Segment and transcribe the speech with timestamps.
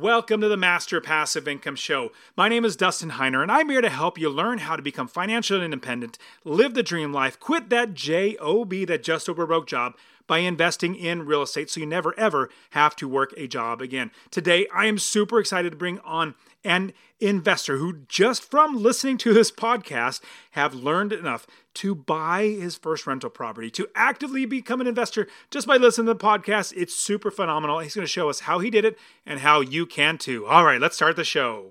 [0.00, 2.10] Welcome to the Master Passive Income Show.
[2.36, 5.06] My name is Dustin Heiner, and I'm here to help you learn how to become
[5.06, 9.94] financially independent, live the dream life, quit that JOB, that just over broke job,
[10.26, 14.10] by investing in real estate so you never ever have to work a job again.
[14.30, 16.34] Today, I am super excited to bring on
[16.64, 20.20] an investor who, just from listening to this podcast,
[20.52, 25.66] have learned enough to buy his first rental property, to actively become an investor just
[25.66, 26.72] by listening to the podcast.
[26.76, 27.80] It's super phenomenal.
[27.80, 30.46] He's going to show us how he did it and how you can too.
[30.46, 31.70] All right, let's start the show.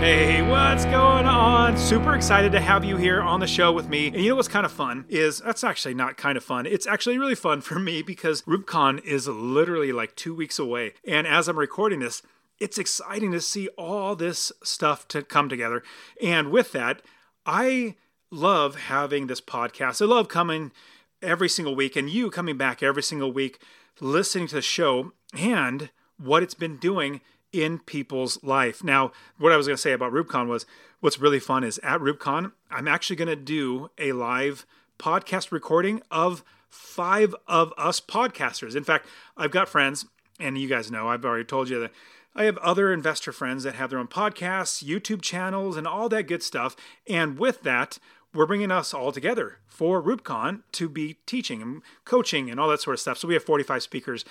[0.00, 1.76] Hey, what's going on?
[1.76, 4.06] Super excited to have you here on the show with me.
[4.06, 6.64] And you know what's kind of fun is that's actually not kind of fun.
[6.64, 10.94] It's actually really fun for me because REWBCON is literally like two weeks away.
[11.06, 12.22] And as I'm recording this,
[12.58, 15.82] it's exciting to see all this stuff to come together.
[16.22, 17.02] And with that,
[17.44, 17.96] I
[18.30, 20.00] love having this podcast.
[20.00, 20.72] I love coming
[21.20, 23.60] every single week and you coming back every single week,
[24.00, 27.20] listening to the show and what it's been doing
[27.52, 28.84] in people's life.
[28.84, 30.66] Now, what I was going to say about REWBCON was
[31.00, 34.66] what's really fun is at REWBCON, I'm actually going to do a live
[34.98, 38.76] podcast recording of five of us podcasters.
[38.76, 39.06] In fact,
[39.36, 40.06] I've got friends,
[40.38, 41.92] and you guys know, I've already told you that
[42.34, 46.28] I have other investor friends that have their own podcasts, YouTube channels, and all that
[46.28, 46.76] good stuff.
[47.08, 47.98] And with that,
[48.32, 52.80] we're bringing us all together for REWBCON to be teaching and coaching and all that
[52.80, 53.18] sort of stuff.
[53.18, 54.24] So we have 45 speakers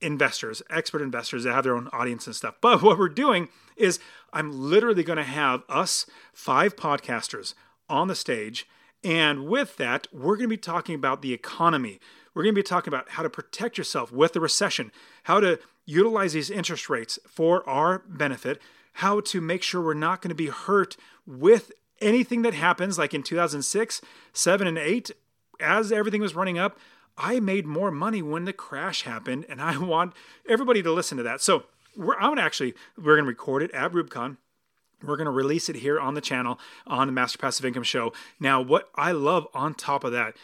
[0.00, 2.56] investors, expert investors that have their own audience and stuff.
[2.60, 3.98] But what we're doing is
[4.32, 7.54] I'm literally going to have us five podcasters
[7.88, 8.66] on the stage.
[9.04, 12.00] And with that, we're going to be talking about the economy.
[12.34, 14.92] We're going to be talking about how to protect yourself with the recession,
[15.24, 18.60] how to utilize these interest rates for our benefit,
[18.94, 23.14] how to make sure we're not going to be hurt with anything that happens like
[23.14, 24.00] in 2006,
[24.32, 25.10] 7 and 8
[25.60, 26.78] as everything was running up
[27.18, 30.14] I made more money when the crash happened, and I want
[30.48, 31.40] everybody to listen to that.
[31.40, 31.64] So
[31.96, 34.36] we're, I'm gonna actually we're gonna record it at REWBCON.
[35.02, 38.12] We're to release it here on the channel on the Master Passive Income Show.
[38.40, 40.36] Now, what I love on top of that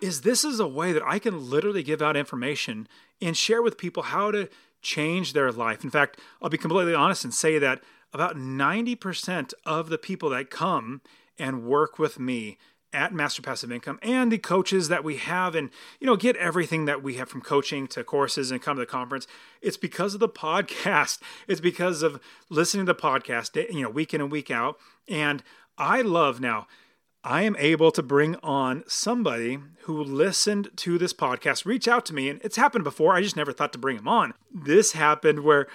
[0.00, 2.88] is this is a way that I can literally give out information
[3.20, 4.48] and share with people how to
[4.80, 5.84] change their life.
[5.84, 7.82] In fact, I'll be completely honest and say that
[8.12, 11.02] about 90% of the people that come
[11.38, 12.58] and work with me
[12.92, 15.70] at Master Passive Income and the coaches that we have and
[16.00, 18.86] you know get everything that we have from coaching to courses and come to the
[18.86, 19.26] conference.
[19.60, 21.20] It's because of the podcast.
[21.46, 24.78] It's because of listening to the podcast eh, you know week in and week out.
[25.08, 25.42] And
[25.78, 26.66] I love now
[27.22, 32.14] I am able to bring on somebody who listened to this podcast reach out to
[32.14, 33.14] me and it's happened before.
[33.14, 34.32] I just never thought to bring him on.
[34.52, 35.66] This happened where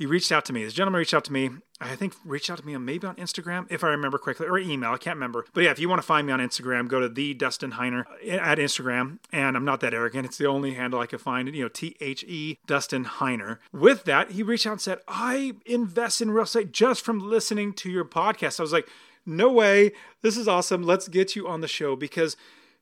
[0.00, 0.64] he reached out to me.
[0.64, 1.50] This gentleman reached out to me.
[1.78, 4.58] I think reached out to me on maybe on Instagram, if I remember correctly, or
[4.58, 4.92] email.
[4.92, 5.44] I can't remember.
[5.52, 8.06] But yeah, if you want to find me on Instagram, go to the Dustin Heiner
[8.24, 9.18] eh, at Instagram.
[9.30, 10.24] And I'm not that arrogant.
[10.24, 11.54] It's the only handle I could find.
[11.54, 13.58] You know, T H E Dustin Heiner.
[13.74, 17.74] With that, he reached out and said, I invest in real estate just from listening
[17.74, 18.58] to your podcast.
[18.58, 18.88] I was like,
[19.26, 19.92] no way.
[20.22, 20.82] This is awesome.
[20.82, 22.38] Let's get you on the show because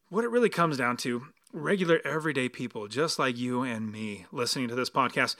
[0.09, 4.69] what it really comes down to regular everyday people just like you and me listening
[4.69, 5.37] to this podcast.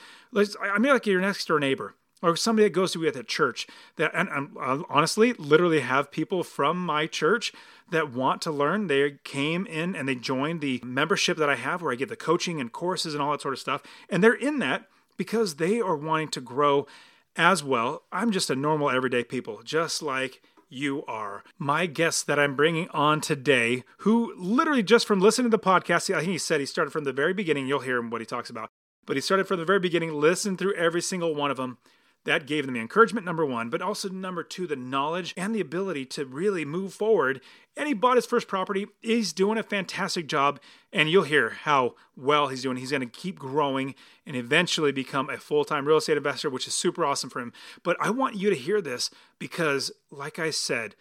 [0.61, 3.23] I mean like your next door neighbor or somebody that goes to be at the
[3.23, 7.53] church that and, and I honestly literally have people from my church
[7.91, 8.87] that want to learn.
[8.87, 12.15] They came in and they joined the membership that i have where i get the
[12.15, 13.83] coaching and courses and all that sort of stuff.
[14.09, 14.87] And they're in that
[15.17, 16.87] because they are wanting to grow
[17.35, 18.03] as well.
[18.11, 21.43] I'm just a normal everyday people just like you are.
[21.57, 26.13] My guest that I'm bringing on today, who literally just from listening to the podcast,
[26.13, 27.67] I think he said he started from the very beginning.
[27.67, 28.69] You'll hear him what he talks about.
[29.05, 31.79] But he started from the very beginning, listened through every single one of them,
[32.25, 35.61] that gave them the encouragement, number one, but also number two, the knowledge and the
[35.61, 37.41] ability to really move forward.
[37.77, 38.87] And he bought his first property.
[39.01, 40.59] He's doing a fantastic job,
[40.91, 42.77] and you'll hear how well he's doing.
[42.77, 43.95] He's going to keep growing
[44.25, 47.53] and eventually become a full time real estate investor, which is super awesome for him.
[47.83, 50.95] But I want you to hear this because, like I said,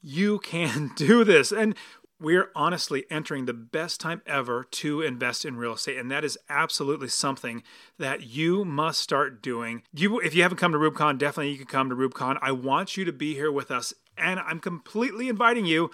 [0.00, 1.52] you can do this.
[1.52, 1.74] And
[2.20, 6.38] we're honestly entering the best time ever to invest in real estate and that is
[6.48, 7.62] absolutely something
[7.98, 11.66] that you must start doing you if you haven't come to REWBCON definitely you can
[11.66, 15.66] come to REWBCON i want you to be here with us and i'm completely inviting
[15.66, 15.90] you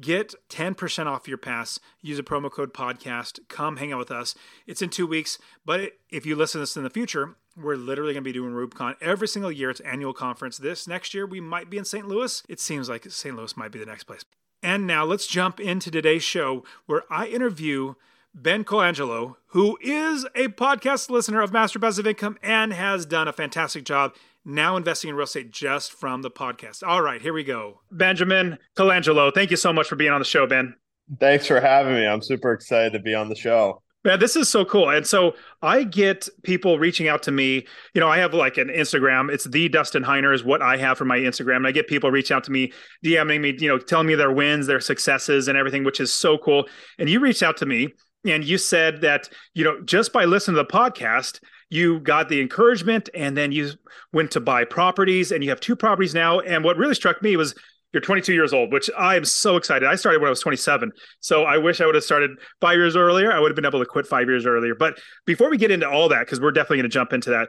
[0.00, 4.34] get 10% off your pass use a promo code podcast come hang out with us
[4.66, 8.12] it's in two weeks but if you listen to this in the future We're literally
[8.14, 9.70] going to be doing REWBCON every single year.
[9.70, 10.56] It's annual conference.
[10.56, 12.06] This next year, we might be in St.
[12.06, 12.42] Louis.
[12.48, 13.36] It seems like St.
[13.36, 14.24] Louis might be the next place.
[14.62, 17.94] And now let's jump into today's show where I interview
[18.34, 23.32] Ben Colangelo, who is a podcast listener of Master Passive Income and has done a
[23.32, 24.14] fantastic job
[24.44, 26.86] now investing in real estate just from the podcast.
[26.86, 27.80] All right, here we go.
[27.90, 30.74] Benjamin Colangelo, thank you so much for being on the show, Ben.
[31.18, 32.06] Thanks for having me.
[32.06, 33.82] I'm super excited to be on the show.
[34.02, 34.88] Man, this is so cool.
[34.88, 37.66] And so I get people reaching out to me.
[37.92, 39.30] You know, I have like an Instagram.
[39.30, 41.56] It's the Dustin Heiner is what I have for my Instagram.
[41.56, 42.72] And I get people reaching out to me,
[43.04, 46.38] DMing me, you know, telling me their wins, their successes, and everything, which is so
[46.38, 46.66] cool.
[46.98, 47.92] And you reached out to me
[48.24, 52.40] and you said that, you know, just by listening to the podcast, you got the
[52.40, 53.70] encouragement and then you
[54.14, 56.40] went to buy properties and you have two properties now.
[56.40, 57.54] And what really struck me was
[57.92, 59.88] you're 22 years old, which I am so excited.
[59.88, 60.92] I started when I was 27.
[61.20, 63.32] So I wish I would have started five years earlier.
[63.32, 64.74] I would have been able to quit five years earlier.
[64.74, 67.48] But before we get into all that, because we're definitely going to jump into that,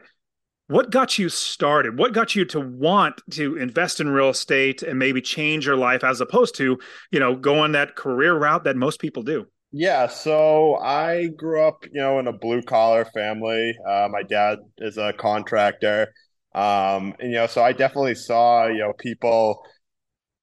[0.67, 1.99] what got you started?
[1.99, 6.03] What got you to want to invest in real estate and maybe change your life
[6.03, 6.79] as opposed to,
[7.11, 9.45] you know, going that career route that most people do?
[9.73, 13.73] Yeah, so I grew up, you know, in a blue collar family.
[13.87, 16.13] Uh, my dad is a contractor.
[16.53, 19.63] Um, and, you know, so I definitely saw, you know, people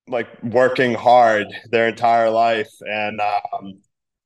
[0.08, 3.80] like working hard their entire life and um,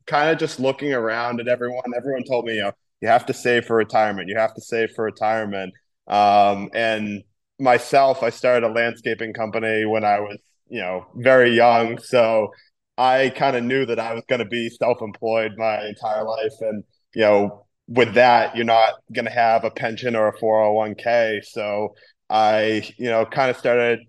[0.06, 1.82] kind of just looking around at everyone.
[1.96, 4.28] Everyone told me, you know, you have to save for retirement.
[4.28, 5.72] You have to save for retirement.
[6.06, 7.22] Um, and
[7.58, 10.38] myself, I started a landscaping company when I was,
[10.68, 11.98] you know, very young.
[11.98, 12.52] So
[12.96, 16.54] I kind of knew that I was going to be self-employed my entire life.
[16.60, 21.44] And, you know, with that, you're not going to have a pension or a 401k.
[21.44, 21.94] So
[22.30, 24.00] I, you know, kind of started–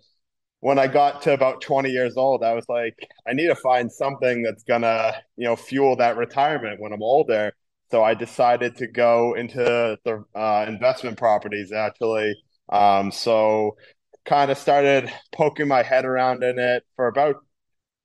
[0.64, 3.92] when I got to about 20 years old, I was like, I need to find
[3.92, 7.52] something that's gonna, you know, fuel that retirement when I'm older.
[7.92, 12.34] So I decided to go into the uh, investment properties actually.
[12.70, 13.76] Um, so
[14.24, 17.36] kind of started poking my head around in it for about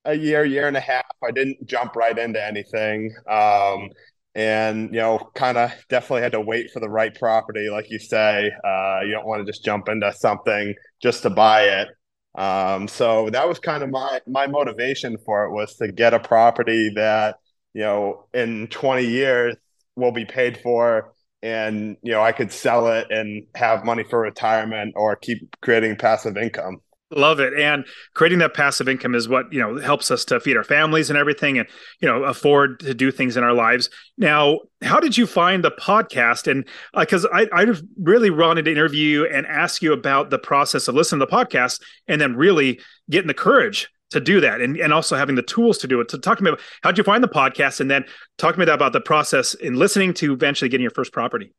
[0.05, 1.07] a year, year and a half.
[1.25, 3.15] I didn't jump right into anything.
[3.31, 3.91] Um,
[4.35, 7.99] and you know kind of definitely had to wait for the right property like you
[7.99, 11.89] say uh, you don't want to just jump into something just to buy it
[12.39, 16.21] um, so that was kind of my my motivation for it was to get a
[16.21, 17.37] property that
[17.75, 19.57] you know in 20 years
[19.97, 21.13] will be paid for
[21.43, 25.97] and you know I could sell it and have money for retirement or keep creating
[25.97, 26.79] passive income.
[27.11, 27.55] Love it.
[27.55, 31.09] And creating that passive income is what, you know, helps us to feed our families
[31.09, 31.67] and everything and,
[32.01, 33.89] you know, afford to do things in our lives.
[34.19, 36.51] Now, how did you find the podcast?
[36.51, 37.67] And because uh, I, I
[37.99, 41.81] really wanted to interview and ask you about the process of listening to the podcast
[42.09, 42.79] and then really
[43.09, 46.11] getting the courage to do that and, and also having the tools to do it.
[46.11, 48.05] So talk to me about how did you find the podcast and then
[48.37, 51.55] talk to me about the process in listening to eventually getting your first property.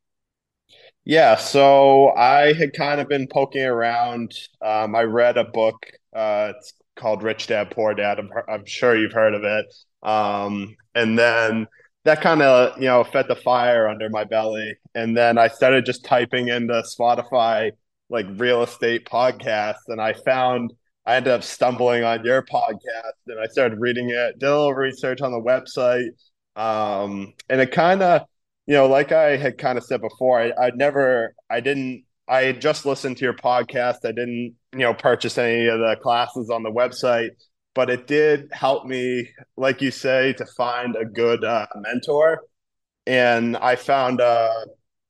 [1.04, 4.32] Yeah, so I had kind of been poking around.
[4.60, 5.86] Um, I read a book.
[6.14, 8.18] Uh, it's called Rich Dad Poor Dad.
[8.18, 9.66] I'm, I'm sure you've heard of it.
[10.02, 11.66] Um, and then
[12.04, 14.74] that kind of you know fed the fire under my belly.
[14.94, 17.72] And then I started just typing into Spotify
[18.10, 20.72] like real estate podcasts, and I found
[21.06, 24.38] I ended up stumbling on your podcast, and I started reading it.
[24.38, 26.10] Did a little research on the website,
[26.56, 28.22] um, and it kind of
[28.70, 32.52] you know, like I had kind of said before, I, I never, I didn't, I
[32.52, 33.96] just listened to your podcast.
[34.04, 37.30] I didn't, you know, purchase any of the classes on the website,
[37.74, 42.42] but it did help me, like you say, to find a good uh, mentor.
[43.08, 44.54] And I found uh,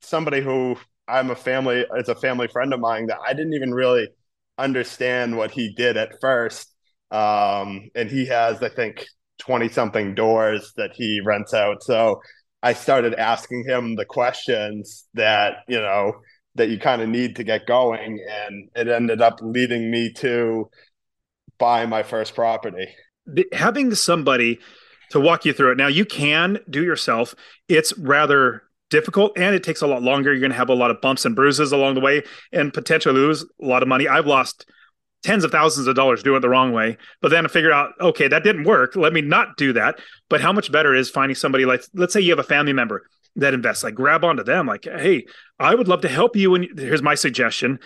[0.01, 3.75] somebody who I'm a family, it's a family friend of mine that I didn't even
[3.75, 4.09] really
[4.57, 6.75] understand what he did at first.
[7.11, 9.05] Um, and he has, I think,
[9.41, 11.83] 20 something doors that he rents out.
[11.83, 12.23] So
[12.63, 16.13] I started asking him the questions that, you know,
[16.57, 18.25] that you kind of need to get going.
[18.29, 20.69] And it ended up leading me to
[21.59, 22.89] buy my first property.
[23.53, 24.59] Having somebody
[25.11, 25.79] to walk you through it.
[25.79, 27.35] Now, you can do yourself.
[27.69, 30.33] It's rather difficult and it takes a lot longer.
[30.33, 33.15] You're going to have a lot of bumps and bruises along the way and potentially
[33.15, 34.09] lose a lot of money.
[34.09, 34.67] I've lost
[35.23, 36.97] tens of thousands of dollars doing it the wrong way.
[37.21, 38.97] But then I figured out, okay, that didn't work.
[38.97, 39.99] Let me not do that.
[40.29, 43.03] But how much better is finding somebody like, let's say you have a family member
[43.37, 45.27] that invests, like grab onto them, like, hey,
[45.59, 46.55] I would love to help you.
[46.55, 47.79] And here's my suggestion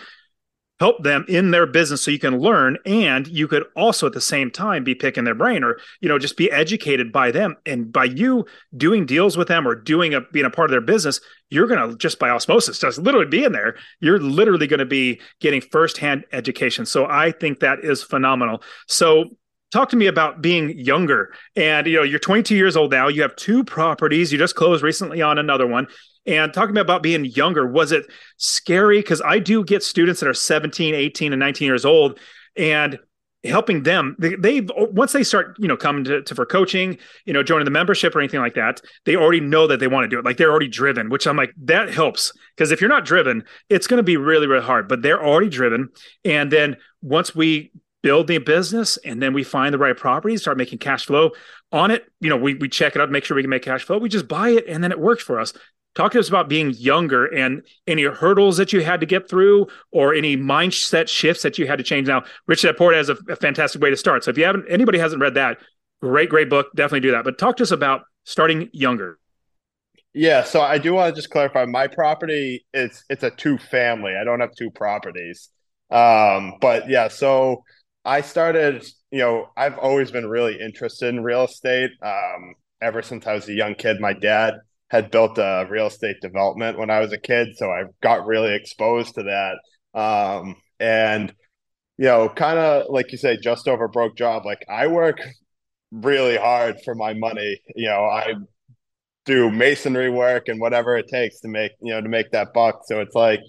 [0.79, 4.21] help them in their business so you can learn and you could also at the
[4.21, 7.55] same time be picking their brain or you know just be educated by them.
[7.65, 10.81] And by you doing deals with them or doing a being a part of their
[10.81, 11.19] business
[11.51, 13.77] you're going to just by osmosis just literally be in there.
[13.99, 16.85] You're literally going to be getting firsthand education.
[16.85, 18.61] So i think that is phenomenal.
[18.87, 19.25] So
[19.71, 21.33] talk to me about being younger.
[21.55, 23.07] And you know you're 22 years old now.
[23.07, 24.31] You have two properties.
[24.31, 25.87] You just closed recently on another one
[26.25, 28.05] And talking about being younger, was it
[28.37, 28.99] scary?
[28.99, 32.19] Because I do get students that are 17, 18, and 19 years old,
[32.55, 32.99] and
[33.45, 37.33] helping them they, they once they start you know coming to, to, for coaching you
[37.33, 40.07] know joining the membership or anything like that they already know that they want to
[40.07, 40.25] do it.
[40.25, 42.33] Like they're already driven which i'm like that helps.
[42.55, 45.49] Because if you're not driven it's going to be really really hard but they're already
[45.49, 45.89] driven.
[46.23, 50.57] And then once we build the business and then we find the right properties start
[50.57, 51.31] making cash flow
[51.71, 53.83] on it you know we, we check it out make sure we can make cash
[53.83, 55.53] flow we just buy it and then it works for us
[55.95, 59.67] talk to us about being younger and any hurdles that you had to get through
[59.91, 62.07] or any mindset shifts that you had to change.
[62.07, 64.23] Now rich dad poor has a, a fantastic way to start.
[64.23, 65.57] So if you haven't anybody hasn't read that
[66.01, 66.67] great great book.
[66.75, 67.23] Definitely do that.
[67.23, 69.17] But talk to us about starting younger.
[70.13, 74.13] Yeah so i do want to just clarify my property is it's a two family.
[74.15, 75.49] I don't have two properties.
[75.89, 77.63] Um but yeah so
[78.03, 83.25] i started you know i've always been really interested in real estate um ever since
[83.25, 83.99] i was a young kid.
[83.99, 84.55] My dad
[84.89, 88.53] had built a real estate development when I was a kid, so I got really
[88.55, 89.99] exposed to that.
[89.99, 91.33] Um, and
[91.97, 94.45] you know, kind of like you say, just over broke job.
[94.45, 95.19] Like I work
[95.91, 97.61] really hard for my money.
[97.75, 98.35] You know, I
[99.25, 102.81] do masonry work and whatever it takes to make you know to make that buck.
[102.85, 103.41] So it's like,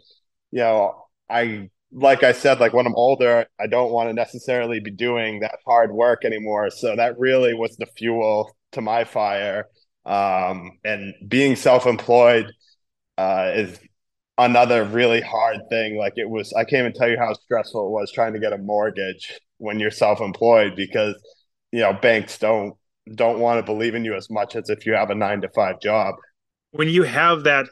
[0.51, 4.81] you know, I like I said, like when I'm older, I don't want to necessarily
[4.81, 6.71] be doing that hard work anymore.
[6.71, 9.67] So that really was the fuel to my fire.
[10.07, 12.53] Um, and being self-employed
[13.19, 13.79] uh, is
[14.39, 15.97] another really hard thing.
[15.97, 18.53] Like it was, I can't even tell you how stressful it was trying to get
[18.53, 21.15] a mortgage when you're self-employed because
[21.73, 22.75] you know banks don't
[23.15, 25.49] don't want to believe in you as much as if you have a nine to
[25.51, 26.15] five job.
[26.73, 27.67] When you have that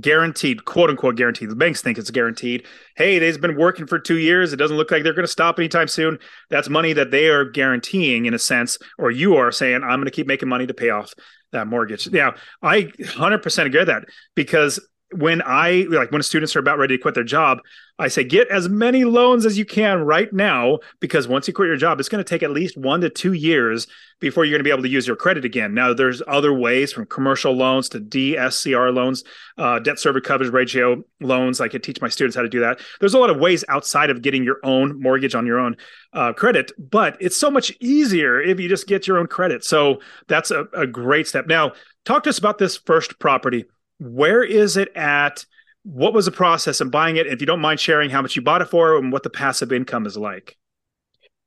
[0.00, 2.66] guaranteed, quote unquote guaranteed, the banks think it's guaranteed.
[2.96, 4.52] Hey, they've been working for two years.
[4.52, 6.18] It doesn't look like they're going to stop anytime soon.
[6.48, 10.04] That's money that they are guaranteeing in a sense, or you are saying, I'm going
[10.04, 11.12] to keep making money to pay off
[11.52, 12.10] that mortgage.
[12.10, 14.04] Now, I 100% agree with that
[14.34, 14.78] because
[15.12, 17.58] when I like when students are about ready to quit their job,
[17.98, 21.66] I say get as many loans as you can right now because once you quit
[21.66, 23.86] your job, it's going to take at least one to two years
[24.20, 25.74] before you're going to be able to use your credit again.
[25.74, 29.24] Now, there's other ways from commercial loans to DSCR loans,
[29.58, 31.60] uh, debt service coverage ratio loans.
[31.60, 32.80] I could teach my students how to do that.
[33.00, 35.76] There's a lot of ways outside of getting your own mortgage on your own
[36.12, 39.64] uh, credit, but it's so much easier if you just get your own credit.
[39.64, 41.46] So that's a, a great step.
[41.46, 41.72] Now,
[42.04, 43.64] talk to us about this first property
[44.00, 45.44] where is it at?
[45.84, 47.26] What was the process of buying it?
[47.26, 49.72] If you don't mind sharing how much you bought it for and what the passive
[49.72, 50.56] income is like.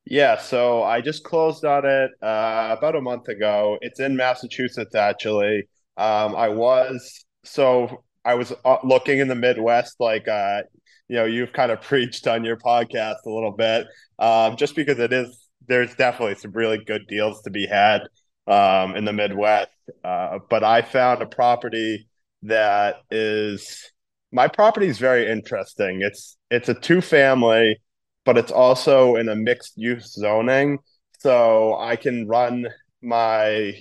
[0.05, 3.77] Yeah, so I just closed on it uh, about a month ago.
[3.81, 5.67] It's in Massachusetts, actually.
[5.97, 10.63] Um, I was so I was uh, looking in the Midwest, like uh,
[11.07, 13.87] you know, you've kind of preached on your podcast a little bit,
[14.19, 15.39] um, just because it is.
[15.65, 18.01] There's definitely some really good deals to be had
[18.47, 19.69] um, in the Midwest,
[20.03, 22.09] uh, but I found a property
[22.43, 23.91] that is
[24.31, 26.01] my property is very interesting.
[26.01, 27.79] It's it's a two family,
[28.25, 30.79] but it's also in a mixed use zoning.
[31.19, 32.67] So I can run
[33.01, 33.79] my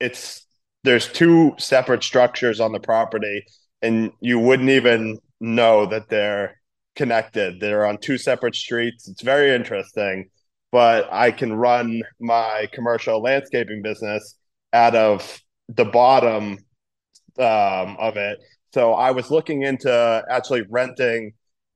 [0.00, 0.46] it's
[0.84, 3.44] there's two separate structures on the property
[3.82, 6.60] and you wouldn't even know that they're
[6.96, 7.60] connected.
[7.60, 9.08] They're on two separate streets.
[9.08, 10.30] It's very interesting,
[10.72, 14.36] but I can run my commercial landscaping business
[14.72, 16.58] out of the bottom
[17.40, 18.38] um, of it.
[18.72, 21.32] So I was looking into actually renting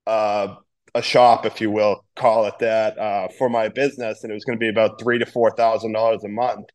[0.06, 0.54] uh,
[0.94, 4.44] a shop, if you will, call it that, uh, for my business, and it was
[4.44, 6.66] going to be about three to four thousand dollars a month.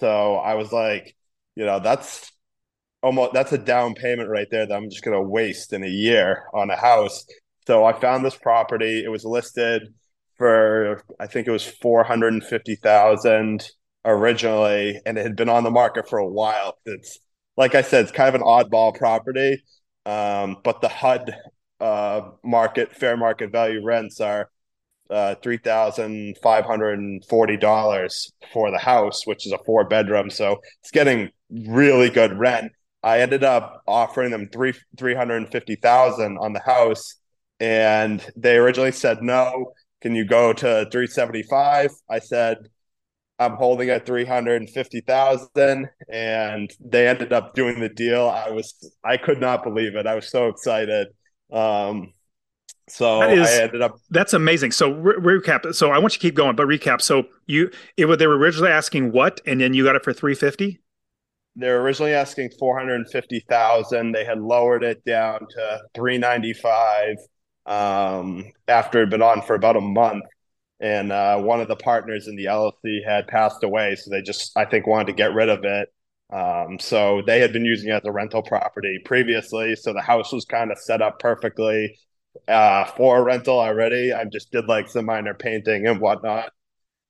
[0.00, 1.14] So I was like,
[1.56, 2.30] you know, that's
[3.02, 5.88] almost that's a down payment right there that I'm just going to waste in a
[5.88, 7.26] year on a house.
[7.66, 9.02] So I found this property.
[9.04, 9.82] It was listed
[10.38, 13.68] for I think it was four hundred and fifty thousand
[14.04, 16.78] originally, and it had been on the market for a while.
[16.86, 17.18] It's
[17.56, 19.62] like I said, it's kind of an oddball property.
[20.04, 21.36] Um, but the HUD
[21.80, 24.50] uh, market, fair market value rents are
[25.10, 29.84] uh, three thousand five hundred and forty dollars for the house, which is a four
[29.84, 30.30] bedroom.
[30.30, 32.72] So it's getting really good rent.
[33.02, 37.16] I ended up offering them three three hundred and fifty thousand on the house,
[37.60, 39.72] and they originally said no.
[40.02, 41.90] Can you go to three seventy five?
[42.10, 42.58] I said
[43.38, 48.28] I'm holding at 350,000 and they ended up doing the deal.
[48.28, 48.74] I was
[49.04, 50.06] I could not believe it.
[50.06, 51.08] I was so excited.
[51.52, 52.12] Um
[52.88, 54.72] so is, I ended up That's amazing.
[54.72, 55.74] So re- recap.
[55.74, 57.02] So I want you to keep going, but recap.
[57.02, 60.12] So you it was they were originally asking what and then you got it for
[60.12, 60.80] 350?
[61.56, 64.12] They were originally asking 450,000.
[64.12, 67.16] They had lowered it down to 395
[67.66, 70.22] um after it had been on for about a month
[70.80, 74.52] and uh, one of the partners in the LLC had passed away, so they just
[74.56, 75.88] I think wanted to get rid of it.
[76.32, 79.76] Um, so they had been using it as a rental property previously.
[79.76, 81.98] So the house was kind of set up perfectly
[82.48, 84.12] uh, for rental already.
[84.12, 86.52] I just did like some minor painting and whatnot.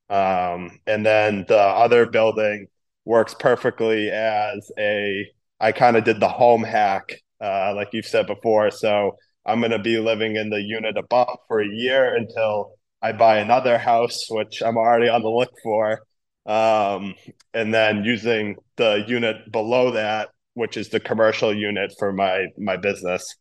[0.09, 2.69] Um, and then the other building
[3.05, 5.27] works perfectly as a,
[5.61, 8.71] I kind of did the home hack, uh, like you've said before.
[8.71, 13.13] So I'm going to be living in the unit above for a year until I
[13.13, 16.01] buy another house, which I'm already on the look for.
[16.47, 17.15] Um,
[17.55, 22.77] and then using the unit below that, which is the commercial unit for my my
[22.77, 23.37] business.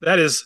[0.00, 0.44] That is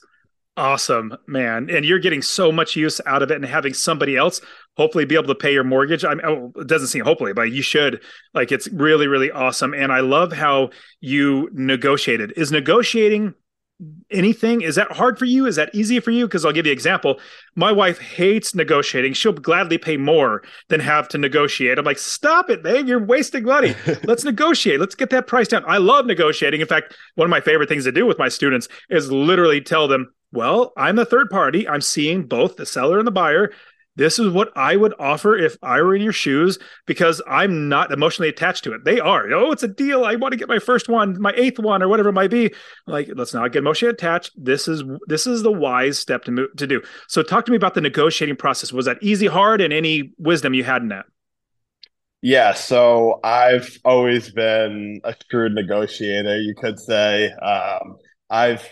[0.57, 1.69] awesome, man.
[1.71, 4.41] And you're getting so much use out of it and having somebody else
[4.77, 6.05] hopefully be able to pay your mortgage.
[6.05, 8.03] I mean, oh, it doesn't seem hopefully, but you should.
[8.35, 9.75] Like it's really, really awesome.
[9.75, 12.33] And I love how you negotiated.
[12.37, 13.35] Is negotiating
[14.11, 14.61] anything?
[14.61, 15.47] Is that hard for you?
[15.47, 16.27] Is that easy for you?
[16.27, 17.19] Because i'll give you an example.
[17.55, 19.15] My wife hates negotiating.
[19.15, 21.79] She'll gladly pay more than have to negotiate.
[21.79, 22.87] I'm like stop it babe.
[22.87, 23.75] You're wasting money.
[24.05, 24.81] Let's negotiate.
[24.81, 25.65] Let's get that price down.
[25.67, 26.61] I love negotiating.
[26.61, 29.89] In fact one of my favorite things to do with my students is literally tell
[29.89, 31.69] them well i'm the third party.
[31.69, 33.53] I'm seeing both the seller and the buyer
[34.01, 37.93] this is what I would offer if I were in your shoes because I'm not
[37.93, 38.83] emotionally attached to it.
[38.83, 39.31] They are.
[39.31, 40.07] Oh, it's a deal.
[40.07, 42.51] I want to get my first one, my eighth one, or whatever it might be.
[42.87, 44.33] Like, let's not get emotionally attached.
[44.43, 46.81] This is this is the wise step to move, to do.
[47.09, 48.73] So, talk to me about the negotiating process.
[48.73, 51.05] Was that easy, hard, and any wisdom you had in that?
[52.23, 57.31] Yeah, so I've always been a screwed negotiator, you could say.
[57.33, 57.99] Um,
[58.31, 58.67] I've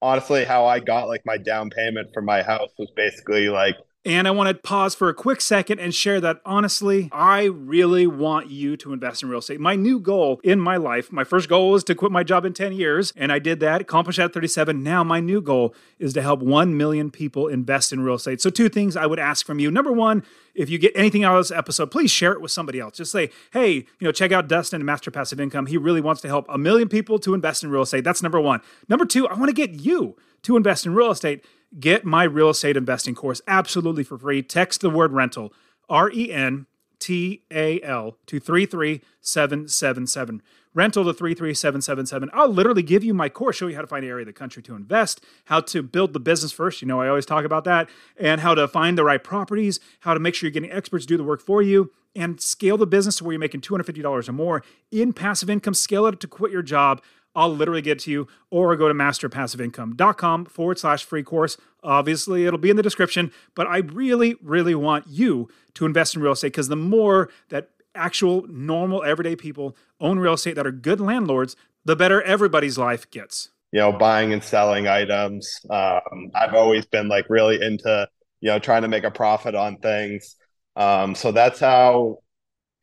[0.00, 4.28] honestly, how I got like my down payment for my house was basically like and
[4.28, 8.50] I want to pause for a quick second and share that honestly, I really want
[8.50, 9.60] you to invest in real estate.
[9.60, 12.52] My new goal in my life, my first goal was to quit my job in
[12.52, 14.82] 10 years, and I did that, accomplished that at 37.
[14.82, 18.40] Now, my new goal is to help 1 million people invest in real estate.
[18.40, 19.70] So, two things I would ask from you.
[19.70, 20.22] Number one,
[20.54, 22.96] if you get anything out of this episode, please share it with somebody else.
[22.96, 25.66] Just say, hey, you know, check out Dustin and Master Passive Income.
[25.66, 28.04] He really wants to help a million people to invest in real estate.
[28.04, 28.60] That's number one.
[28.88, 31.44] Number two, I want to get you to invest in real estate.
[31.78, 34.42] Get my real estate investing course absolutely for free.
[34.42, 35.52] Text the word rental,
[35.88, 36.66] R E N
[37.00, 40.42] T A L, to 33777.
[40.72, 42.30] Rental to 33777.
[42.32, 44.32] I'll literally give you my course, show you how to find an area of the
[44.32, 46.82] country to invest, how to build the business first.
[46.82, 50.14] You know, I always talk about that, and how to find the right properties, how
[50.14, 53.16] to make sure you're getting experts do the work for you, and scale the business
[53.16, 55.74] to where you're making $250 or more in passive income.
[55.74, 57.02] Scale it to quit your job
[57.34, 61.56] I'll literally get to you, or go to masterpassiveincome.com forward slash free course.
[61.82, 66.22] Obviously, it'll be in the description, but I really, really want you to invest in
[66.22, 70.72] real estate because the more that actual, normal, everyday people own real estate that are
[70.72, 73.50] good landlords, the better everybody's life gets.
[73.72, 75.60] You know, buying and selling items.
[75.68, 78.08] Um, I've always been like really into,
[78.40, 80.36] you know, trying to make a profit on things.
[80.76, 82.18] Um, so that's how,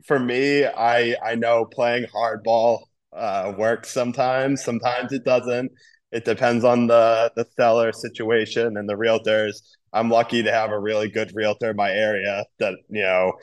[0.05, 4.63] for me, I I know playing hardball uh, works sometimes.
[4.63, 5.71] Sometimes it doesn't.
[6.11, 9.61] It depends on the the seller situation and the realtors.
[9.93, 13.33] I'm lucky to have a really good realtor in my area that you know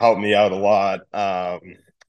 [0.00, 1.00] helped me out a lot.
[1.12, 1.60] Um,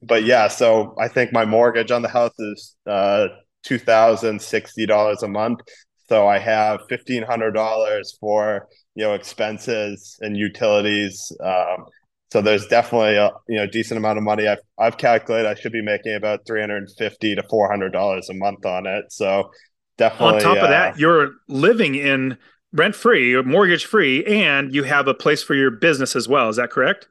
[0.02, 3.28] but yeah, so I think my mortgage on the house is uh,
[3.62, 5.60] two thousand sixty dollars a month.
[6.08, 11.32] So I have fifteen hundred dollars for you know expenses and utilities.
[11.42, 11.86] Um,
[12.32, 14.46] so there's definitely a you know decent amount of money.
[14.46, 17.92] I've I've calculated I should be making about three hundred and fifty to four hundred
[17.92, 19.12] dollars a month on it.
[19.12, 19.50] So
[19.98, 20.36] definitely.
[20.36, 22.38] On top uh, of that, you're living in
[22.72, 26.48] rent free, or mortgage free, and you have a place for your business as well.
[26.48, 27.08] Is that correct?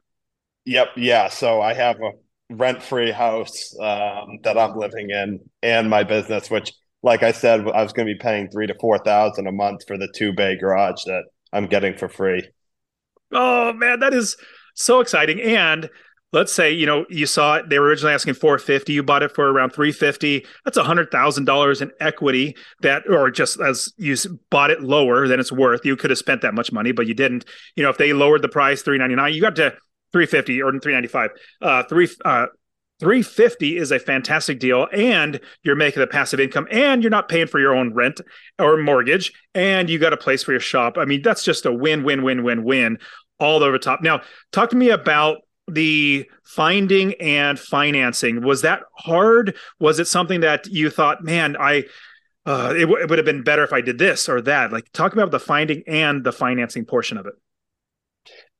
[0.64, 0.88] Yep.
[0.96, 1.28] Yeah.
[1.28, 2.10] So I have a
[2.54, 7.60] rent free house um, that I'm living in and my business, which, like I said,
[7.68, 10.32] I was going to be paying three to four thousand a month for the two
[10.32, 12.48] bay garage that I'm getting for free.
[13.32, 14.36] Oh man, that is
[14.74, 15.40] so exciting.
[15.40, 15.88] And
[16.32, 19.34] let's say you know you saw it they were originally asking 450 you bought it
[19.34, 24.16] for around 350 that's a hundred thousand dollars in equity that or just as you
[24.50, 27.14] bought it lower than it's worth you could have spent that much money but you
[27.14, 27.44] didn't.
[27.76, 29.70] You know if they lowered the price 399 you got to
[30.12, 31.30] 350 or 395
[31.62, 32.46] uh three uh
[33.00, 37.46] 350 is a fantastic deal and you're making the passive income and you're not paying
[37.46, 38.20] for your own rent
[38.58, 40.98] or mortgage and you got a place for your shop.
[40.98, 42.98] I mean that's just a win win win win win
[43.40, 44.02] all over top.
[44.02, 44.22] Now,
[44.52, 48.42] talk to me about the finding and financing.
[48.42, 49.56] Was that hard?
[49.78, 51.84] Was it something that you thought, man, I
[52.46, 54.72] uh, it, w- it would have been better if I did this or that?
[54.72, 57.34] Like, talk about the finding and the financing portion of it.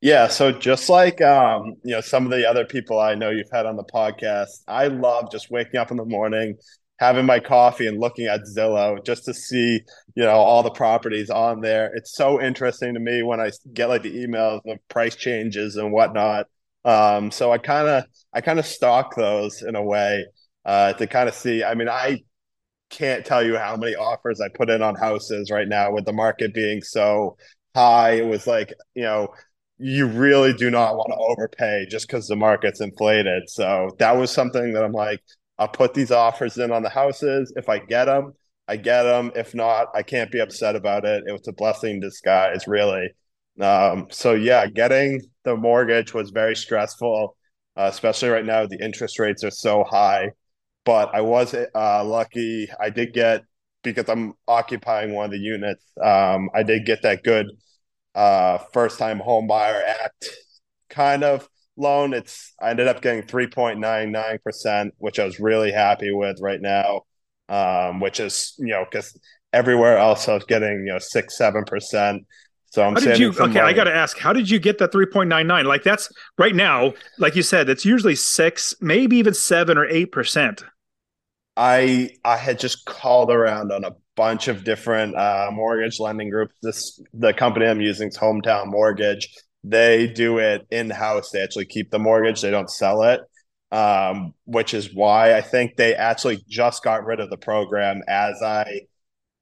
[0.01, 3.51] Yeah, so just like um, you know, some of the other people I know you've
[3.51, 6.57] had on the podcast, I love just waking up in the morning,
[7.01, 9.81] having my coffee and looking at Zillow just to see,
[10.15, 11.91] you know, all the properties on there.
[11.95, 15.91] It's so interesting to me when I get like the emails of price changes and
[15.91, 16.47] whatnot.
[16.85, 20.25] Um, so I kind of I kind of stalk those in a way.
[20.65, 21.63] uh, to kind of see.
[21.63, 22.23] I mean, I
[22.89, 26.13] can't tell you how many offers I put in on houses right now with the
[26.13, 27.37] market being so
[27.75, 28.13] high.
[28.13, 29.29] It was like, you know,
[29.77, 33.49] you really do not want to overpay just because the market's inflated.
[33.49, 35.21] So that was something that I'm like,
[35.61, 37.53] I'll put these offers in on the houses.
[37.55, 38.33] If I get them,
[38.67, 39.31] I get them.
[39.35, 41.23] If not, I can't be upset about it.
[41.27, 43.09] It was a blessing in disguise, really.
[43.59, 47.37] Um, so yeah, getting the mortgage was very stressful,
[47.77, 48.65] uh, especially right now.
[48.65, 50.31] The interest rates are so high,
[50.83, 52.67] but I was uh, lucky.
[52.79, 53.43] I did get
[53.83, 55.85] because I'm occupying one of the units.
[56.03, 57.47] Um, I did get that good
[58.15, 60.29] uh, first time home buyer act
[60.89, 62.13] kind of loan.
[62.13, 67.01] It's I ended up getting 3.99%, which I was really happy with right now.
[67.49, 69.19] Um, which is, you know, because
[69.51, 72.25] everywhere else I was getting, you know, six, seven percent.
[72.67, 73.59] So I'm how did you okay, money.
[73.59, 75.65] I gotta ask, how did you get that 3.99?
[75.65, 80.13] Like that's right now, like you said, it's usually six, maybe even seven or eight
[80.13, 80.63] percent.
[81.57, 86.53] I I had just called around on a bunch of different uh, mortgage lending groups.
[86.61, 89.35] This the company I'm using is Hometown Mortgage.
[89.63, 91.31] They do it in house.
[91.31, 92.41] They actually keep the mortgage.
[92.41, 93.21] They don't sell it,
[93.71, 98.41] um, which is why I think they actually just got rid of the program as
[98.41, 98.81] I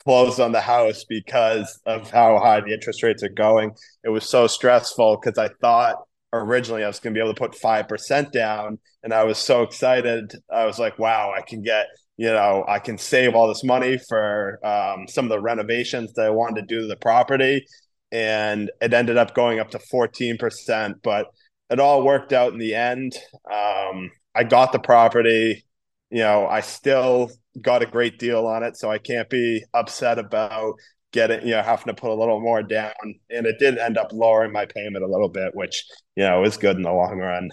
[0.04, 3.72] closed on the house because of how high the interest rates are going.
[4.04, 5.96] It was so stressful because I thought
[6.34, 8.80] originally I was going to be able to put 5% down.
[9.04, 10.34] And I was so excited.
[10.52, 13.98] I was like, wow, I can get, you know, I can save all this money
[14.10, 17.66] for um, some of the renovations that I wanted to do to the property.
[18.12, 21.28] And it ended up going up to 14%, but
[21.70, 23.14] it all worked out in the end.
[23.52, 25.66] Um, I got the property.
[26.10, 27.30] You know, I still
[27.62, 30.76] got a great deal on it, so I can't be upset about
[31.12, 32.94] getting you know having to put a little more down
[33.30, 35.84] and it did end up lowering my payment a little bit which
[36.16, 37.50] you know is good in the long run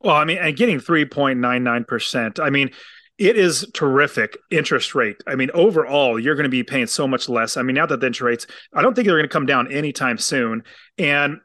[0.00, 2.70] well i mean and getting 3.99% i mean
[3.18, 5.22] it is terrific interest rate.
[5.26, 7.56] I mean overall you're going to be paying so much less.
[7.56, 9.70] I mean now that the interest rates i don't think they're going to come down
[9.72, 10.64] anytime soon.
[10.98, 11.38] And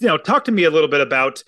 [0.00, 1.42] you know talk to me a little bit about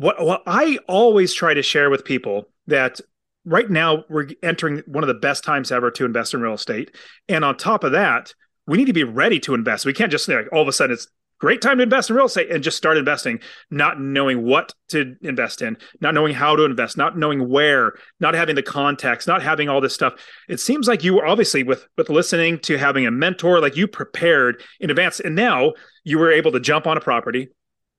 [0.00, 3.00] what, what i always try to share with people that
[3.44, 6.94] right now we're entering one of the best times ever to invest in real estate.
[7.28, 8.34] And on top of that
[8.66, 9.84] we need to be ready to invest.
[9.84, 12.26] We can't just like all of a sudden it's great time to invest in real
[12.26, 16.64] estate and just start investing, not knowing what to invest in, not knowing how to
[16.64, 20.14] invest, not knowing where, not having the context, not having all this stuff.
[20.48, 23.86] It seems like you were obviously with with listening to having a mentor, like you
[23.86, 25.72] prepared in advance, and now
[26.04, 27.48] you were able to jump on a property,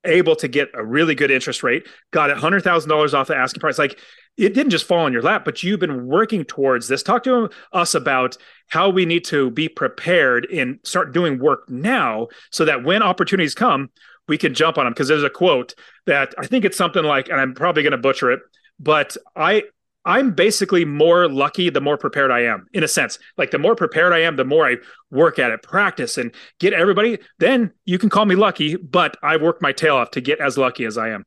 [0.04, 3.36] able to get a really good interest rate, got a hundred thousand dollars off the
[3.36, 3.78] asking price.
[3.78, 4.00] Like
[4.38, 7.02] it didn't just fall on your lap, but you've been working towards this.
[7.04, 12.28] Talk to us about how we need to be prepared and start doing work now
[12.52, 13.90] so that when opportunities come,
[14.28, 14.94] we can jump on them.
[14.94, 17.98] Because there's a quote that I think it's something like, and I'm probably going to
[17.98, 18.42] butcher it,
[18.80, 19.64] but I
[20.06, 23.18] I'm basically more lucky the more prepared I am, in a sense.
[23.38, 24.78] Like the more prepared I am, the more I
[25.10, 27.18] work at it, practice, and get everybody.
[27.40, 30.58] Then you can call me lucky, but I worked my tail off to get as
[30.60, 31.26] lucky as I am.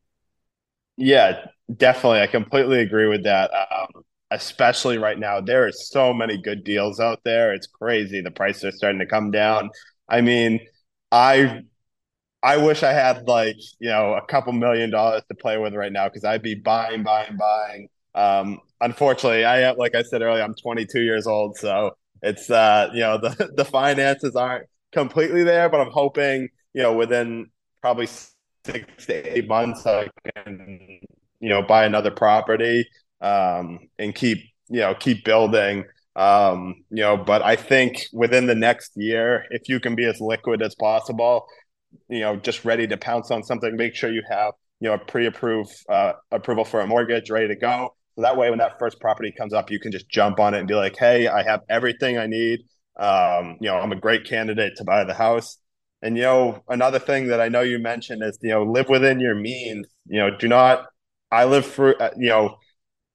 [0.99, 2.21] Yeah, definitely.
[2.23, 3.51] I completely agree with that.
[3.55, 7.55] Um, especially right now, there are so many good deals out there.
[7.55, 8.21] It's crazy.
[8.21, 9.71] The prices are starting to come down.
[10.09, 10.61] I mean,
[11.13, 11.63] I
[12.43, 15.93] I wish I had like you know a couple million dollars to play with right
[15.93, 17.89] now because I'd be buying, buying, buying.
[18.15, 23.01] Um, unfortunately, I like I said earlier, I'm 22 years old, so it's uh you
[23.03, 27.51] know the the finances aren't completely there, but I'm hoping you know within
[27.83, 28.09] probably
[28.73, 31.01] six to eight months, I can,
[31.41, 32.87] you know, buy another property
[33.21, 35.85] um, and keep, you know, keep building.
[36.17, 40.21] Um, you know, but I think within the next year, if you can be as
[40.21, 41.47] liquid as possible,
[42.09, 44.99] you know, just ready to pounce on something, make sure you have, you know, a
[44.99, 47.95] pre-approved uh, approval for a mortgage ready to go.
[48.17, 50.59] So that way, when that first property comes up, you can just jump on it
[50.59, 52.61] and be like, "Hey, I have everything I need.
[52.99, 55.59] Um, you know, I'm a great candidate to buy the house."
[56.03, 59.21] And you know, another thing that I know you mentioned is you know, live within
[59.21, 59.87] your means.
[60.07, 60.87] You know, do not.
[61.31, 62.57] I live for uh, you know,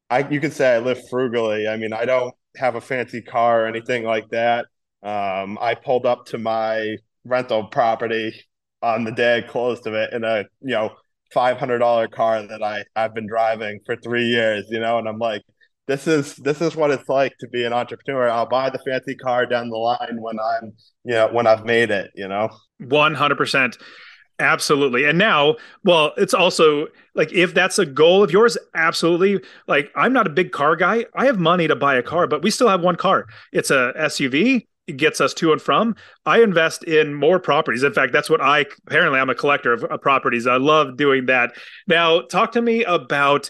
[0.09, 1.67] I you could say I live frugally.
[1.67, 4.65] I mean, I don't have a fancy car or anything like that.
[5.03, 8.33] Um, I pulled up to my rental property
[8.81, 10.95] on the day I closed of it in a you know
[11.33, 14.65] five hundred dollar car that I I've been driving for three years.
[14.69, 15.41] You know, and I'm like,
[15.87, 18.29] this is this is what it's like to be an entrepreneur.
[18.29, 21.91] I'll buy the fancy car down the line when I'm you know when I've made
[21.91, 22.11] it.
[22.15, 22.49] You know.
[22.81, 23.77] 100%.
[24.39, 25.05] Absolutely.
[25.05, 29.41] And now, well, it's also like if that's a goal of yours, absolutely.
[29.67, 31.05] Like I'm not a big car guy.
[31.15, 33.27] I have money to buy a car, but we still have one car.
[33.51, 34.67] It's a SUV.
[34.87, 35.95] It gets us to and from.
[36.25, 37.83] I invest in more properties.
[37.83, 40.47] In fact, that's what I apparently I'm a collector of, of properties.
[40.47, 41.55] I love doing that.
[41.87, 43.49] Now, talk to me about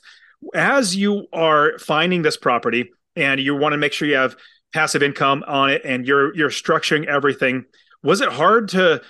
[0.54, 4.36] as you are finding this property and you want to make sure you have
[4.74, 7.64] passive income on it and you're you're structuring everything
[8.02, 9.02] was it hard to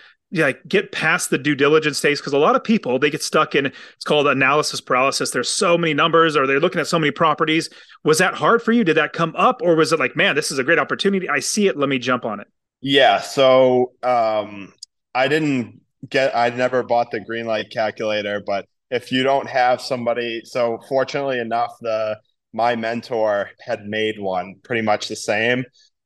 [0.42, 3.54] like get past the due diligence stage because a lot of people they get stuck
[3.54, 5.32] in it's called analysis paralysis.
[5.32, 7.70] There's so many numbers or they're looking at so many properties.
[8.04, 8.84] Was that hard for you?
[8.84, 11.30] Did that come up or was it like man this is a great opportunity.
[11.30, 11.78] I see it.
[11.78, 12.48] Let me jump on it.
[12.82, 14.74] Yeah so um
[15.14, 19.82] i didn't get i never bought the green light calculator but if you don't have
[19.82, 22.18] somebody so fortunately enough the
[22.54, 25.64] my mentor had made one pretty much the same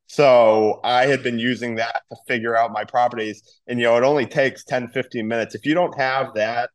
[0.07, 3.43] so I had been using that to figure out my properties.
[3.67, 5.53] And, you know, it only takes 10, 15 minutes.
[5.53, 6.69] If you don't have that,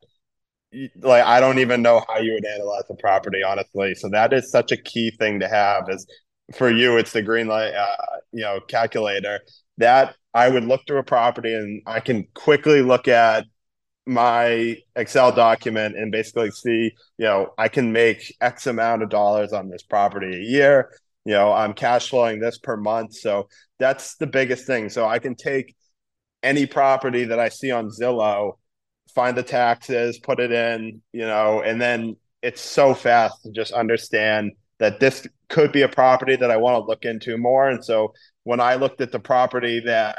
[1.00, 3.94] like, I don't even know how you would analyze a property, honestly.
[3.94, 6.06] So that is such a key thing to have is
[6.54, 7.96] for you, it's the green light, uh,
[8.32, 9.40] you know, calculator
[9.78, 13.46] that I would look through a property and I can quickly look at
[14.06, 19.52] my Excel document and basically see, you know, I can make X amount of dollars
[19.52, 20.90] on this property a year.
[21.24, 23.14] You know i'm cash flowing this per month.
[23.14, 24.88] So that's the biggest thing.
[24.88, 25.74] So i can take
[26.42, 28.58] any property that i see on zillow
[29.14, 33.72] find the taxes put it in you know and then it's so fast to just
[33.72, 37.68] understand that this could be a property that i want to look into more.
[37.68, 38.12] And so
[38.44, 40.18] when i looked at the property that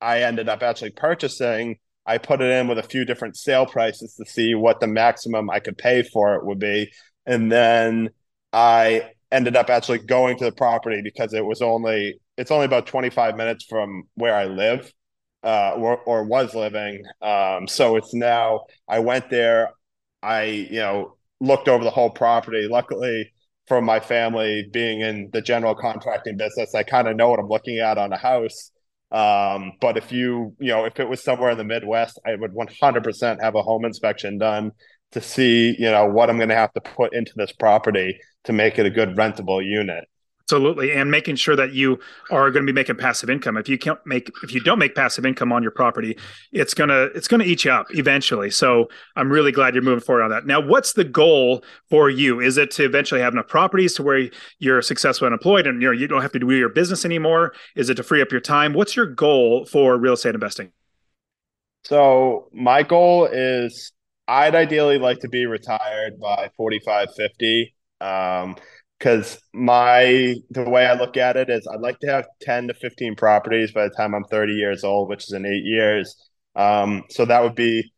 [0.00, 4.14] i ended up actually purchasing i put it in with a few different sale prices
[4.14, 6.90] to see what the maximum i could pay for it would be
[7.26, 8.10] and then
[8.52, 12.86] i ended up actually going to the property because it was only it's only about
[12.86, 14.92] 25 minutes from where I live
[15.42, 17.04] uh, or, or was living.
[17.20, 19.72] Um, so it's now I went there.
[20.22, 22.68] I you know looked over the whole property.
[22.68, 23.32] Luckily,
[23.66, 27.48] from my family being in the general contracting business, I kind of know what I'm
[27.48, 28.70] looking at on a house.
[29.12, 32.52] Um, but if you you know if it was somewhere in the Midwest, I would
[32.52, 34.72] 100% have a home inspection done
[35.12, 38.52] to see you know what I'm going to have to put into this property to
[38.52, 40.04] make it a good rentable unit.
[40.46, 41.98] Absolutely, and making sure that you
[42.30, 43.56] are going to be making passive income.
[43.56, 46.18] If you can't make, if you don't make passive income on your property,
[46.52, 48.50] it's gonna it's gonna eat you up eventually.
[48.50, 50.44] So I'm really glad you're moving forward on that.
[50.44, 52.40] Now, what's the goal for you?
[52.40, 54.28] Is it to eventually have enough properties to where
[54.58, 57.54] you're successful and employed, and you know you don't have to do your business anymore?
[57.74, 58.74] Is it to free up your time?
[58.74, 60.72] What's your goal for real estate investing?
[61.84, 63.92] So my goal is
[64.28, 67.74] I'd ideally like to be retired by 45, 50.
[68.02, 68.56] Um,
[68.98, 72.74] because my the way I look at it is I'd like to have 10 to
[72.74, 76.16] 15 properties by the time I'm 30 years old, which is in eight years.
[76.56, 77.92] Um, so that would be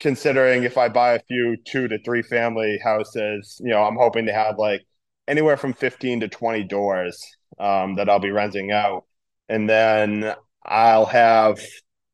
[0.00, 4.26] considering if I buy a few two to three family houses, you know, I'm hoping
[4.26, 4.82] to have like
[5.26, 7.20] anywhere from 15 to 20 doors
[7.58, 9.04] um, that I'll be renting out.
[9.48, 11.58] And then I'll have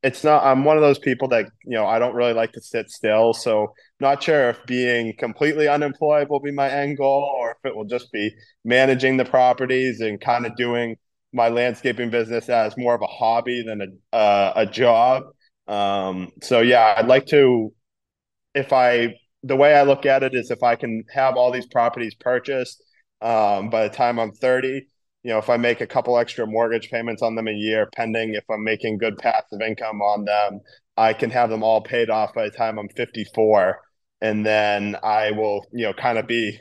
[0.02, 2.61] it's not i'm one of those people that you know i don't really like to
[2.61, 3.72] sit still so
[4.03, 7.87] not sure if being completely unemployed will be my end goal or if it will
[7.87, 8.31] just be
[8.65, 10.97] managing the properties and kind of doing
[11.33, 15.25] my landscaping business as more of a hobby than a uh, a job
[15.69, 17.73] um, so yeah i'd like to
[18.55, 21.67] if i the way i look at it is if i can have all these
[21.67, 22.83] properties purchased
[23.23, 24.87] um, by the time i'm 30
[25.23, 28.35] you know, if I make a couple extra mortgage payments on them a year, pending
[28.35, 30.61] if I'm making good passive income on them,
[30.97, 33.81] I can have them all paid off by the time I'm 54.
[34.22, 36.58] And then I will, you know, kind of be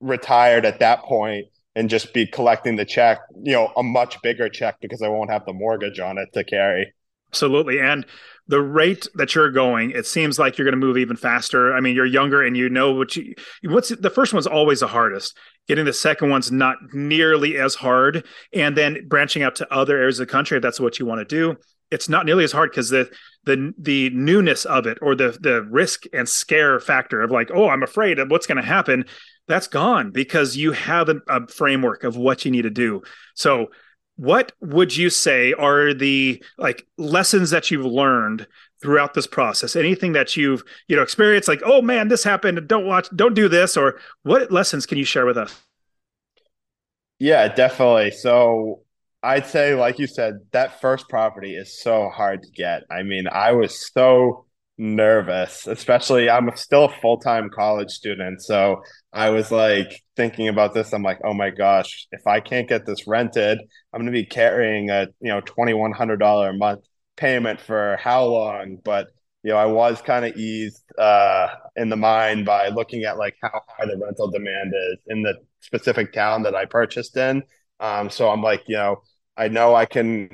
[0.00, 4.48] retired at that point and just be collecting the check, you know, a much bigger
[4.48, 6.94] check because I won't have the mortgage on it to carry.
[7.30, 7.80] Absolutely.
[7.80, 8.06] And
[8.48, 11.74] the rate that you're going, it seems like you're going to move even faster.
[11.74, 14.88] I mean, you're younger and you know what you what's the first one's always the
[14.88, 15.36] hardest.
[15.68, 18.26] Getting the second one's not nearly as hard.
[18.52, 21.20] And then branching out to other areas of the country, if that's what you want
[21.20, 21.56] to do,
[21.90, 23.10] it's not nearly as hard because the
[23.44, 27.68] the the newness of it or the the risk and scare factor of like, oh,
[27.68, 29.04] I'm afraid of what's going to happen,
[29.48, 33.02] that's gone because you have a, a framework of what you need to do.
[33.34, 33.70] So
[34.16, 38.46] what would you say are the like lessons that you've learned
[38.82, 39.76] throughout this process?
[39.76, 42.68] Anything that you've you know experienced like oh man this happened.
[42.68, 45.58] Don't watch don't do this or what lessons can you share with us?
[47.18, 48.10] Yeah definitely.
[48.10, 48.82] So
[49.22, 53.26] i'd say like you said that first property is so hard to get i mean
[53.28, 54.46] i was so
[54.80, 58.42] nervous, especially I'm still a full time college student.
[58.42, 60.92] So I was like thinking about this.
[60.92, 63.58] I'm like, oh my gosh, if I can't get this rented,
[63.92, 66.80] I'm going to be carrying a, you know, $2,100 a month
[67.16, 68.78] payment for how long?
[68.82, 69.08] But,
[69.42, 73.36] you know, I was kind of eased uh, in the mind by looking at like
[73.42, 77.42] how high the rental demand is in the specific town that I purchased in.
[77.80, 79.02] Um, so I'm like, you know,
[79.36, 80.30] I know I can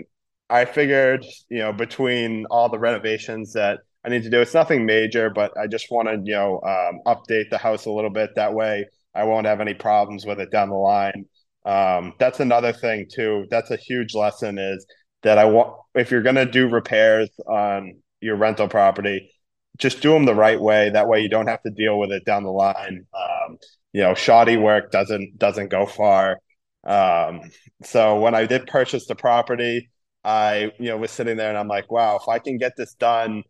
[0.48, 4.40] I figured, you know, between all the renovations that I need to do.
[4.40, 7.90] It's nothing major, but I just want to, you know, um, update the house a
[7.90, 8.30] little bit.
[8.36, 11.26] That way, I won't have any problems with it down the line.
[11.64, 13.46] Um, that's another thing too.
[13.50, 14.86] That's a huge lesson is
[15.22, 19.30] that I want if you're going to do repairs on your rental property,
[19.78, 20.90] just do them the right way.
[20.90, 23.06] That way, you don't have to deal with it down the line.
[23.14, 23.58] Um,
[23.92, 26.38] you know, shoddy work doesn't doesn't go far.
[26.86, 27.42] Um,
[27.82, 29.90] so when I did purchase the property,
[30.24, 32.94] I you know was sitting there and I'm like, wow, if I can get this
[32.94, 33.42] done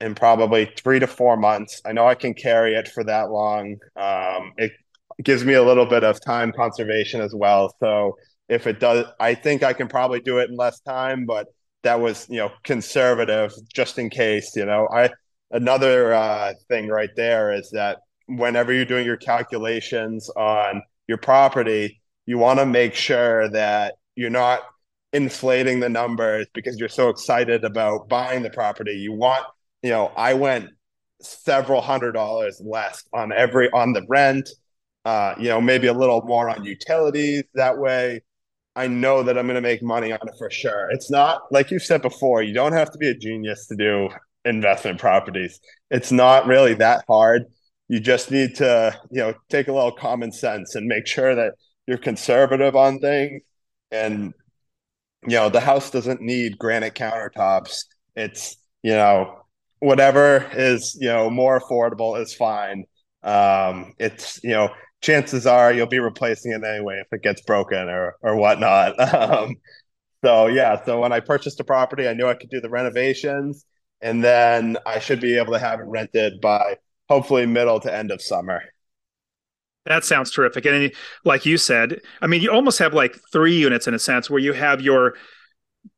[0.00, 3.76] in probably three to four months, I know I can carry it for that long.
[3.96, 4.72] Um, it
[5.22, 7.74] gives me a little bit of time conservation as well.
[7.80, 8.16] So
[8.48, 11.48] if it does, I think I can probably do it in less time, but
[11.82, 15.10] that was, you know, conservative just in case, you know, I,
[15.50, 22.00] another uh, thing right there is that whenever you're doing your calculations on your property,
[22.28, 24.60] you want to make sure that you're not
[25.14, 28.92] inflating the numbers because you're so excited about buying the property.
[28.92, 29.46] You want,
[29.82, 30.68] you know, I went
[31.22, 34.46] several hundred dollars less on every on the rent,
[35.06, 37.44] uh, you know, maybe a little more on utilities.
[37.54, 38.20] That way,
[38.76, 40.90] I know that I'm going to make money on it for sure.
[40.90, 44.10] It's not like you said before, you don't have to be a genius to do
[44.44, 45.60] investment properties.
[45.90, 47.44] It's not really that hard.
[47.88, 51.54] You just need to, you know, take a little common sense and make sure that
[51.88, 53.42] you're conservative on things.
[53.90, 54.34] And,
[55.26, 57.84] you know, the house doesn't need granite countertops.
[58.14, 59.40] It's, you know,
[59.80, 62.84] whatever is, you know, more affordable is fine.
[63.22, 64.68] Um, it's, you know,
[65.00, 68.94] chances are you'll be replacing it anyway if it gets broken or or whatnot.
[69.14, 69.56] Um,
[70.24, 73.64] so yeah, so when I purchased the property, I knew I could do the renovations,
[74.00, 76.76] and then I should be able to have it rented by
[77.08, 78.62] hopefully middle to end of summer.
[79.88, 80.66] That sounds terrific.
[80.66, 80.92] And
[81.24, 84.38] like you said, I mean, you almost have like three units in a sense where
[84.38, 85.14] you have your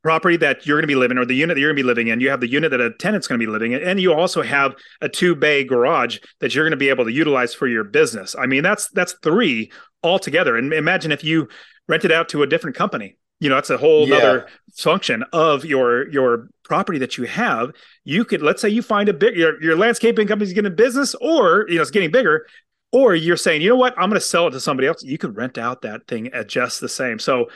[0.02, 1.86] property that you're going to be living or the unit that you're going to be
[1.86, 2.20] living in.
[2.20, 3.82] You have the unit that a tenant's going to be living in.
[3.82, 7.12] And you also have a two bay garage that you're going to be able to
[7.12, 8.36] utilize for your business.
[8.38, 9.70] I mean that's that's three
[10.02, 10.56] altogether.
[10.56, 11.48] And imagine if you
[11.88, 13.16] rent it out to a different company.
[13.40, 14.16] You know that's a whole yeah.
[14.16, 17.72] other function of your your property that you have.
[18.04, 21.66] You could let's say you find a big your, your landscaping company's getting business or
[21.68, 22.46] you know it's getting bigger
[22.92, 25.18] or you're saying you know what i'm going to sell it to somebody else you
[25.18, 27.46] could rent out that thing at just the same so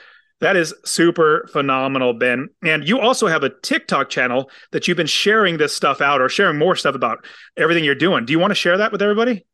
[0.40, 2.48] that is super phenomenal, Ben.
[2.62, 6.28] And you also have a TikTok channel that you've been sharing this stuff out or
[6.28, 7.24] sharing more stuff about
[7.56, 8.26] everything you're doing.
[8.26, 9.46] Do you want to share that with everybody?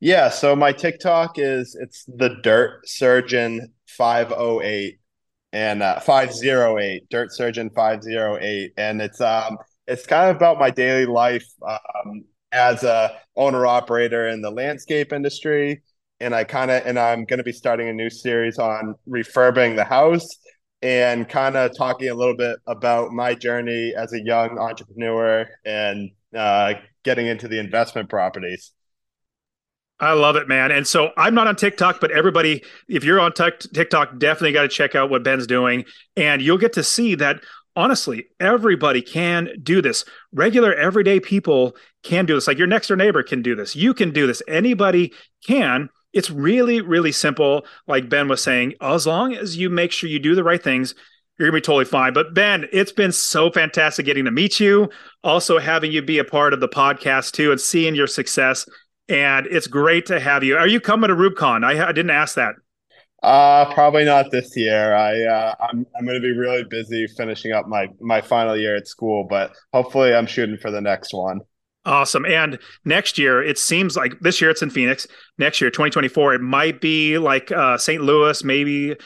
[0.00, 0.28] Yeah.
[0.28, 4.98] So my TikTok is it's the Dirt Surgeon 508
[5.52, 11.06] and uh, 508 Dirt Surgeon 508, and it's um it's kind of about my daily
[11.06, 15.82] life um, as a owner operator in the landscape industry
[16.20, 19.76] and I kind of and I'm going to be starting a new series on refurbing
[19.76, 20.26] the house
[20.82, 26.10] and kind of talking a little bit about my journey as a young entrepreneur and
[26.36, 28.72] uh, getting into the investment properties.
[30.00, 30.72] I love it, man.
[30.72, 34.68] And so I'm not on TikTok, but everybody, if you're on TikTok, definitely got to
[34.68, 35.84] check out what Ben's doing.
[36.16, 37.42] And you'll get to see that
[37.76, 40.04] honestly, everybody can do this.
[40.32, 42.46] Regular, everyday people can do this.
[42.46, 43.74] Like your next door neighbor can do this.
[43.74, 44.42] You can do this.
[44.48, 45.12] Anybody
[45.46, 45.88] can.
[46.12, 47.66] It's really, really simple.
[47.86, 50.94] Like Ben was saying, as long as you make sure you do the right things,
[51.38, 52.12] you're gonna be totally fine.
[52.12, 54.88] But Ben, it's been so fantastic getting to meet you,
[55.24, 58.68] also having you be a part of the podcast too, and seeing your success.
[59.08, 60.56] And it's great to have you.
[60.56, 61.64] Are you coming to REWBCON?
[61.64, 62.54] I, I didn't ask that.
[63.24, 64.94] Uh, probably not this year.
[64.94, 68.76] I uh, I'm I'm going to be really busy finishing up my my final year
[68.76, 71.40] at school, but hopefully I'm shooting for the next one.
[71.86, 72.24] Awesome.
[72.24, 75.06] And next year, it seems like this year it's in Phoenix.
[75.36, 78.02] Next year, 2024, it might be like uh, St.
[78.02, 78.96] Louis, maybe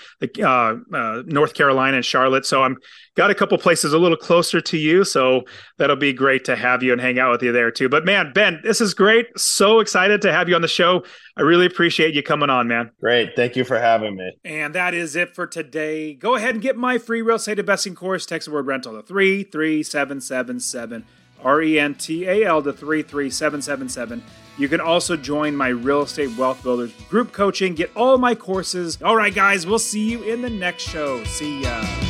[0.40, 2.46] uh, uh, North Carolina and Charlotte.
[2.46, 2.76] So I'm
[3.16, 5.02] got a couple places a little closer to you.
[5.02, 5.42] So
[5.78, 7.88] that'll be great to have you and hang out with you there too.
[7.88, 9.26] But man, Ben, this is great.
[9.36, 11.02] So excited to have you on the show.
[11.36, 12.92] I really appreciate you coming on, man.
[13.00, 13.34] Great.
[13.34, 14.38] Thank you for having me.
[14.44, 16.14] And that is it for today.
[16.14, 18.24] Go ahead and get my free real estate investing course.
[18.24, 21.04] Text the word rental to 33777.
[21.42, 24.22] R E N T A L to 33777.
[24.58, 29.00] You can also join my Real Estate Wealth Builders group coaching, get all my courses.
[29.02, 31.22] All right, guys, we'll see you in the next show.
[31.24, 32.07] See ya.